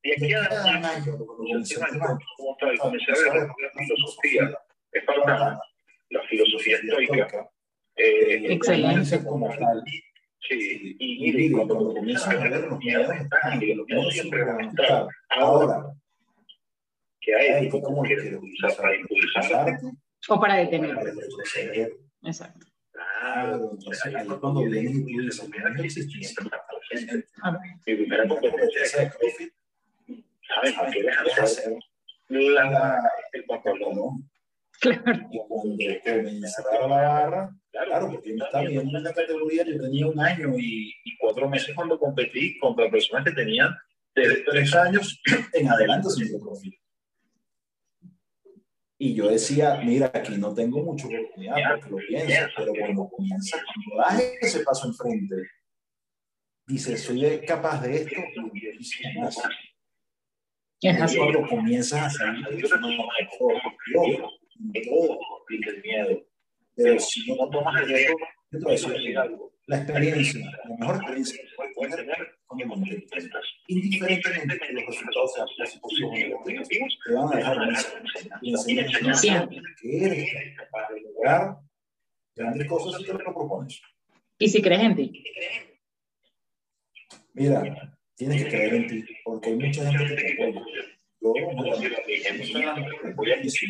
[0.00, 0.38] y aquí a
[0.78, 4.58] un año, como tal, comencé a ver la filosofía
[4.92, 5.60] espartana,
[6.10, 7.50] la filosofía estoica,
[7.96, 9.24] eh, Excelente.
[9.24, 9.82] como tal.
[10.48, 14.60] Sí, y, y cuando comienzas a ver los miedos están y los miedos siempre van
[14.60, 15.08] a estar.
[15.30, 15.92] Ahora,
[17.20, 19.78] que hay cómo quieres utilizar para impulsarte
[20.28, 20.96] o para detener.
[22.22, 22.70] Exacto.
[23.20, 23.76] Claro,
[24.40, 26.18] cuando tú dices, mira que existe
[27.86, 29.52] mi primera competencia de CrossFit,
[30.48, 30.76] ¿sabes?
[30.76, 31.78] No quieres hacer
[32.28, 32.98] la,
[33.32, 34.30] el pantalón.
[34.80, 35.28] Claro.
[35.30, 39.78] Y cuando comencé a la barra, claro, porque me estaba viendo en la categoría, yo
[39.78, 43.76] tenía un año y, y, cuatro meses cuando competí contra personas que tenían
[44.14, 45.20] de tres años
[45.52, 46.79] en adelante haciendo CrossFit.
[49.02, 53.56] Y yo decía, mira, aquí no tengo mucha oportunidad porque lo pienso, pero cuando comienza,
[53.64, 55.36] cuando das ese paso enfrente,
[56.66, 59.38] dice, soy capaz de esto, y más.
[60.82, 61.16] Es así.
[61.16, 63.54] Cuando comienzas a salir de eso, no mejor,
[63.94, 64.28] yo,
[64.84, 66.22] todo el miedo.
[66.76, 68.18] Pero si no tomas el riesgo,
[68.50, 69.49] yo algo.
[69.70, 73.16] La experiencia, la mejor experiencia que puedes tener con el momento
[73.68, 75.46] Indiferentemente de los resultados sean
[75.80, 77.56] positivos o negativos, te van a dejar
[78.42, 81.56] y enseñar que eres capaz de lograr
[82.34, 83.80] grandes cosas si te lo propones.
[84.40, 85.24] Y si crees en ti.
[87.34, 90.62] Mira, tienes que creer en ti, porque hay mucha gente que te apoya.
[91.20, 93.68] Yo, me voy a decir,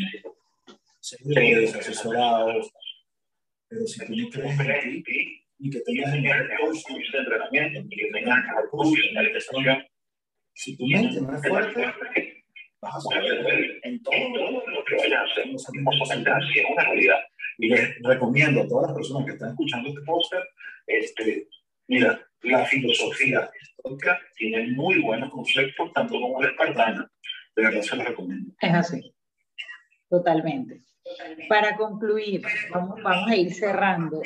[0.99, 2.73] seguidores, asesorados,
[3.69, 8.44] pero si tú no crees en ti y que tengas coach de entrenamiento, que tengas
[8.70, 9.87] coach de alimentación,
[10.55, 12.44] si tu mente no es fuerte,
[12.81, 15.44] vas a saber en todo lo que vayas a hacer.
[15.44, 17.18] Si es una realidad.
[17.59, 20.42] Y les recomiendo a todas las personas que están escuchando este póster,
[20.87, 21.49] este,
[21.88, 27.11] mira, la filosofía estoica tiene muy buenos conceptos, tanto como la espartana.
[27.55, 28.55] De verdad se los recomiendo.
[28.61, 29.14] Es así.
[30.09, 30.81] Totalmente.
[31.49, 34.23] Para concluir, vamos, vamos a ir cerrando.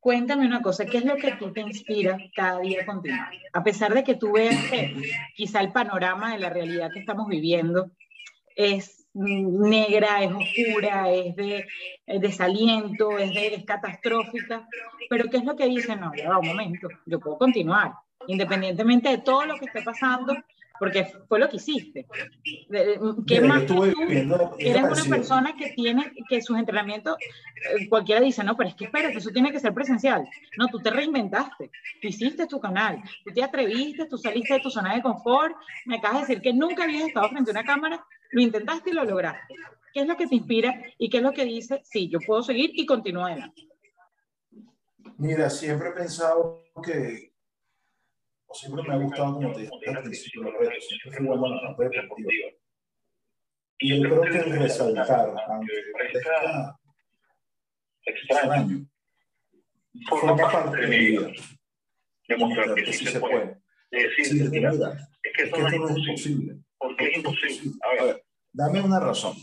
[0.00, 3.30] Cuéntame una cosa, ¿qué es lo que tú te inspira cada día a continuar?
[3.52, 4.94] A pesar de que tú veas que
[5.34, 7.90] quizá el panorama de la realidad que estamos viviendo
[8.54, 11.66] es negra, es oscura, es de
[12.06, 14.68] desaliento, es, de, es catastrófica,
[15.08, 15.96] pero ¿qué es lo que dice?
[15.96, 17.94] No, ya va un momento, yo puedo continuar,
[18.26, 20.34] independientemente de todo lo que esté pasando,
[20.78, 22.06] porque fue lo que hiciste.
[23.26, 23.84] ¿Qué más tú?
[23.84, 28.84] Eres una persona que tiene, que sus entrenamientos, eh, cualquiera dice, no, pero es que
[28.84, 30.26] espérate, eso tiene que ser presencial.
[30.58, 31.70] No, tú te reinventaste,
[32.00, 35.54] tú hiciste tu canal, tú te atreviste, tú saliste de tu zona de confort,
[35.86, 38.92] me acabas de decir que nunca habías estado frente a una cámara lo intentaste y
[38.92, 39.54] lo lograste.
[39.92, 42.42] ¿Qué es lo que te inspira y qué es lo que dice, sí, yo puedo
[42.42, 43.62] seguir y continuar adelante?
[45.18, 47.32] Mira, siempre he pensado que,
[48.58, 51.64] siempre me ha gustado, como te dije al principio, los retos, siempre fui bueno en
[51.64, 52.32] la red deportiva.
[53.78, 56.78] Y yo creo que el resaltar, aunque parezca
[58.06, 58.86] extraño.
[60.08, 61.30] Forma parte de mi vida.
[62.28, 63.60] Demostrar que sí se puede.
[63.90, 64.72] Decir, mira,
[65.22, 66.56] es que esto no es imposible.
[66.78, 67.72] ¿Por qué es imposible?
[67.82, 69.34] A ver, dame una razón.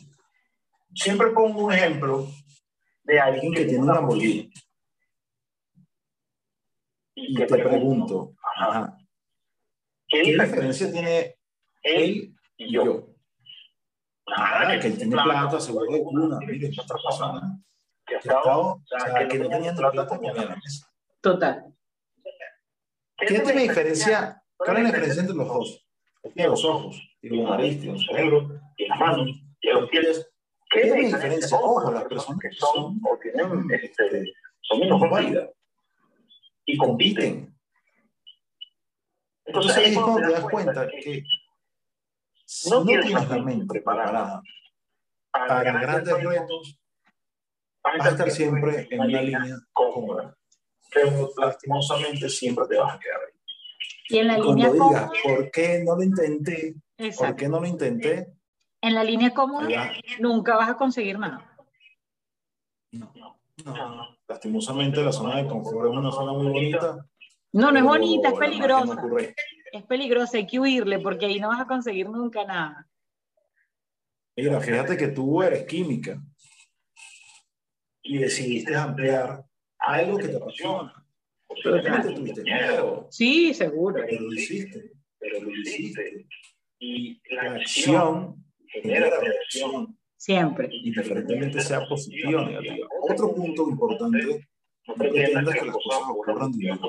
[0.93, 2.28] Siempre pongo un ejemplo
[3.03, 4.51] de alguien que tiene una Lamborghini.
[7.16, 8.97] Y te pregunto, ajá,
[10.14, 11.36] ¿qué diferencia tiene
[11.82, 13.09] él y yo?
[14.28, 17.59] Ah, que él tiene plata, seguro de cuna, mire, es otra persona
[18.05, 20.88] que ha estado, o sea, que no tenía ni plata ni la mesa.
[21.22, 21.66] Total.
[23.18, 24.41] ¿Qué tiene diferencia?
[24.57, 25.88] ¿Cuál es la diferencia entre los dos?
[26.34, 30.30] Tiene los ojos, tiene la nariz, tiene el cerebro, tiene las manos, tiene los pies.
[30.70, 31.57] ¿Qué es la diferencia?
[31.57, 35.49] Ojo, las personas que son o tienen, este, son menos válidas
[36.66, 37.53] y compiten.
[39.46, 41.24] Entonces ahí es cuando te das cuenta que
[42.46, 44.41] si no tienes la mente preparada
[45.32, 46.80] para grandes retos,
[47.84, 50.38] vas a estar siempre en una línea cómoda.
[50.94, 53.34] Pero lastimosamente siempre te vas a quedar ahí.
[54.10, 56.76] Y en la Cuando línea digas, cómoda, ¿por qué no lo intenté?
[56.96, 57.36] ¿Por exacto.
[57.36, 58.34] qué no lo intenté?
[58.82, 59.91] En la línea cómoda Ya.
[60.20, 61.58] nunca vas a conseguir nada.
[62.91, 63.12] No,
[63.66, 64.18] no.
[64.28, 67.06] Lastimosamente la zona de confort es una zona muy bonita.
[67.54, 69.01] No, no es bonita, es la peligrosa.
[69.72, 72.88] Es peligrosa, hay que huirle porque ahí no vas a conseguir nunca nada.
[74.36, 76.20] Mira, fíjate que tú eres química
[78.01, 79.45] y decidiste ampliar
[79.78, 81.06] algo que te apasiona.
[81.47, 84.04] Posiblemente tuviste miedo, Sí, seguro.
[84.08, 86.28] pero lo hiciste, pero lo hiciste.
[86.80, 90.70] Y la acción genera reacción, Siempre.
[90.72, 92.88] indiferentemente sea positiva o negativa.
[93.01, 94.47] Otro punto importante,
[94.88, 96.80] no pretendas que las cosas ocurran de un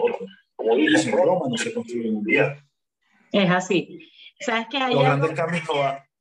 [0.64, 2.56] Como dicen, Roma no se construye en un día.
[3.32, 4.10] Es así.
[4.40, 5.62] Sabes que hay Los algo, grandes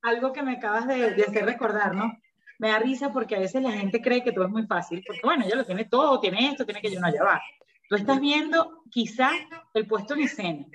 [0.01, 2.11] algo que me acabas de, de hacer recordar, ¿no?
[2.59, 5.21] Me da risa porque a veces la gente cree que todo es muy fácil, porque
[5.23, 7.41] bueno, ella lo tiene todo, tiene esto, tiene que yo no allá va.
[7.89, 9.33] Tú estás viendo quizás
[9.73, 10.65] el puesto en escena,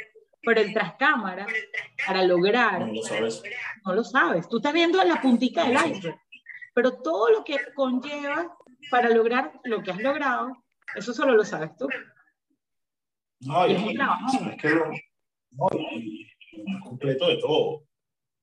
[0.43, 1.47] pero el tras cámara,
[2.07, 3.43] para lograr, No lo sabes.
[3.85, 4.49] no lo sabes.
[4.49, 6.19] Tú estás viendo la puntica del iceberg,
[6.75, 8.57] pero todo lo que conlleva
[8.91, 10.57] para lograr lo que has logrado,
[10.95, 11.89] eso solo lo sabes tú.
[13.41, 14.27] No, Y es trabajo.
[14.51, 14.87] es que lo,
[15.53, 15.69] no,
[16.67, 17.85] más completo de todo,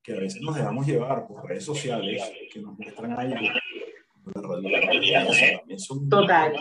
[0.02, 3.36] que a veces nos dejamos llevar por redes sociales que nos muestran algo.
[4.34, 5.28] La realidad
[5.58, 6.54] también son- Total.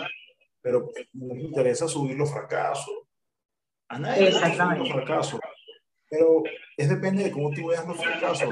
[0.61, 2.95] Pero no les interesa subir los fracasos.
[3.89, 5.41] A nadie le subir los fracasos.
[6.11, 6.43] Pero
[6.76, 8.49] es depende de cómo tú veas los fracasos,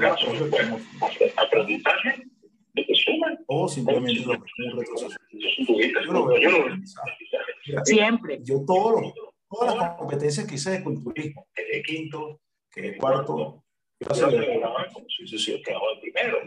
[1.37, 2.23] aprendizaje
[2.75, 2.93] que
[3.47, 5.17] o simplemente lo ves como un retroceso.
[5.31, 6.75] Yo lo veo
[7.83, 8.39] Siempre.
[8.43, 9.13] yo todos los-
[9.53, 12.41] todas las competencias que hice de culturismo, que de quinto,
[12.71, 13.63] que de cuarto,
[13.99, 16.37] yo si se hubiera quedado el primero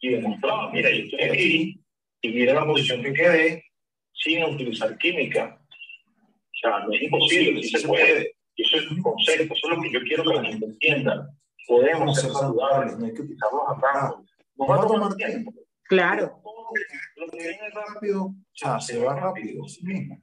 [0.00, 1.84] y demostraba, mira, yo estoy aquí
[2.22, 3.64] y mira la posición que quedé
[4.12, 5.60] sin utilizar química.
[5.60, 8.34] O sea, no es imposible, sí se puede.
[8.54, 11.28] Y eso es un concepto, eso es lo que yo quiero que la gente entienda.
[11.66, 14.24] Podemos ser saludables, no hay que utilizar utilizarlos a rango.
[14.56, 15.52] Nos va a tomar tiempo.
[15.84, 16.42] Claro.
[17.16, 20.22] Lo que viene rápido, o sea, se va rápido, sí mismo.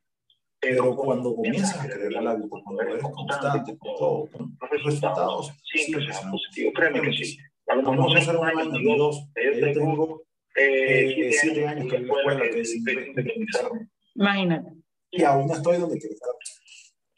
[0.62, 5.54] Pero cuando comienzas a creer el hábito, cuando eres constante con todo, con los resultados
[5.64, 6.74] siempre serán positivos.
[6.76, 7.38] Créeme que sí.
[7.68, 9.26] A lo mejor hacer un año, ni dos.
[9.36, 10.22] Yo tengo
[10.56, 13.88] eh, siete años que en la escuela que decidí independizarme.
[14.16, 14.72] Imagínate.
[15.12, 16.32] Y aún no estoy donde quiero estar.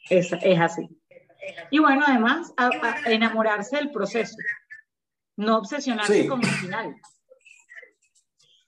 [0.10, 0.88] Es, es así.
[1.72, 2.70] Y bueno, además, a-
[3.06, 4.36] a enamorarse del proceso.
[5.38, 6.28] No obsesionarse Sí.
[6.28, 6.96] con el final.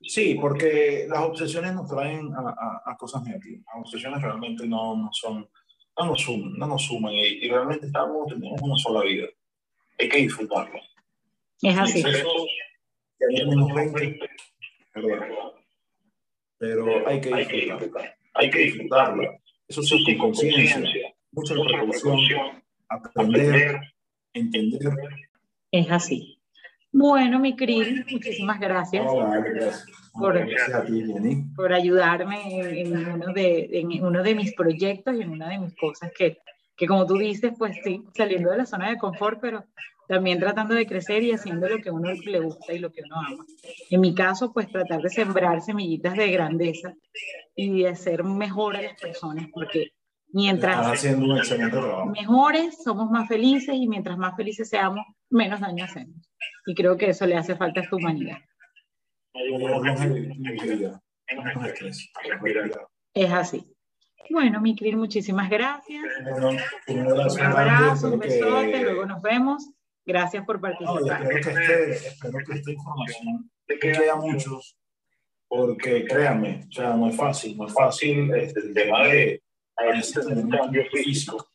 [0.05, 3.63] Sí, porque las obsesiones nos traen a, a- a cosas negativas.
[3.73, 5.47] Las obsesiones realmente no, no son,
[5.97, 9.27] no nos suman, no nos suman y, y realmente estamos, tenemos una sola vida.
[9.99, 10.81] Hay que disfrutarla.
[11.61, 11.99] Es así.
[11.99, 12.47] Excesos,
[13.19, 14.19] ya tenemos 20,
[14.93, 15.19] perdón,
[16.57, 18.15] pero hay que disfrutarla.
[18.35, 19.39] Hay que disfrutarla.
[19.67, 23.79] Eso sí, con conciencia, mucha precaución, aprender,
[24.33, 24.91] entender.
[25.71, 26.32] Es así.
[26.93, 29.85] Bueno, mi Krill, muchísimas gracias Oh, gracias.
[30.13, 31.43] Por- Gracias a ti, Jenny.
[31.55, 32.37] por ayudarme
[32.81, 36.11] en, en uno de, en uno de mis proyectos y en una de mis cosas
[36.15, 36.37] que,
[36.77, 39.63] que, como tú dices, pues sí, saliendo de la zona de confort, pero
[40.07, 43.01] también tratando de crecer y haciendo lo que a uno le gusta y lo que
[43.03, 43.43] uno ama.
[43.89, 46.93] En mi caso, pues tratar de sembrar semillitas de grandeza
[47.55, 49.93] y de hacer mejor a las personas, porque
[50.33, 52.05] mientras haciendo un excelente trabajo.
[52.07, 56.17] mejores, somos más felices y mientras más felices seamos, menos daño hacemos.
[56.65, 58.37] Y creo que eso le hace falta a esta humanidad.
[63.13, 63.65] Es así.
[64.29, 66.01] Bueno, mi Krill, muchísimas gracias.
[66.23, 69.69] Bueno, un abrazo, Un abrazo, un besote, que- luego nos vemos.
[70.05, 71.23] Gracias por No, participar.
[71.31, 71.61] espero que,
[71.91, 74.77] este, espero que esta información le quede a muchos
[75.47, 79.42] porque créanme, o sea, no es fácil, no es fácil este, el tema de
[79.77, 81.47] a veces tener un cambio físico,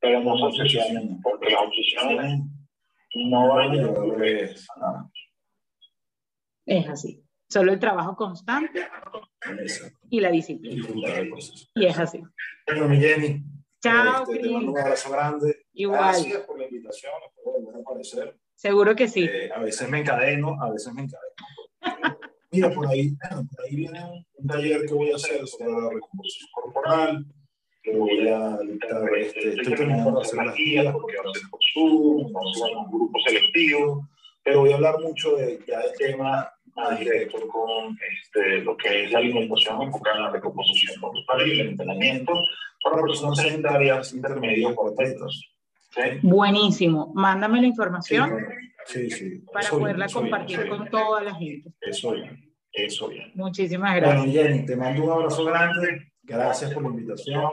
[0.00, 2.40] pero no se obsesionen, porque las obsesiones
[3.14, 4.22] no van a llevar
[4.82, 5.10] a
[6.66, 7.24] Es así.
[7.48, 8.86] Solo el trabajo constante
[10.10, 10.86] y la disciplina.
[11.74, 12.22] Y es así.
[12.66, 13.42] Bueno, mi Jenny.
[13.80, 15.66] Chao, este, te mando un abrazo grande.
[15.72, 16.00] Igual.
[16.00, 17.12] Gracias por la invitación.
[17.26, 18.38] Espero volver a aparecer.
[18.54, 19.24] Seguro que sí.
[19.24, 22.18] Eh, a veces me encadeno, a veces me encadeno.
[22.50, 26.48] Mira, por ahí, por ahí viene un, taller que voy a hacer sobre la recomposición
[26.52, 27.26] corporal,
[27.96, 32.40] voy a dictar, este, estoy terminando de hacer las guías porque ser por Zoom, a
[32.50, 34.08] hacer un grupo selectivo,
[34.42, 39.04] pero voy a hablar mucho de, ya de tema más directo con este, lo que
[39.04, 42.32] es la alimentación enfocada en la recomposición corporal y el entrenamiento
[42.82, 45.42] para personas sedentarias, intermedias o atletas.
[46.22, 47.12] Buenísimo.
[47.14, 48.46] Mándame la información
[48.86, 51.70] sí, sí, para poderla compartir con toda la gente.
[51.80, 53.32] Eso bien, eso bien.
[53.34, 54.24] Muchísimas gracias.
[54.24, 56.12] Bueno, Jenny, te mando un abrazo grande.
[56.22, 57.50] Gracias por la invitación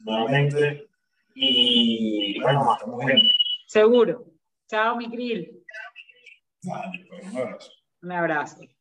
[0.00, 0.88] nuevamente.
[1.34, 3.20] Y bueno, estamos bien.
[3.66, 4.24] Seguro.
[4.68, 5.62] Chao, mi grill.
[6.64, 7.72] Vale, pues, un abrazo.
[8.02, 8.77] Un abrazo.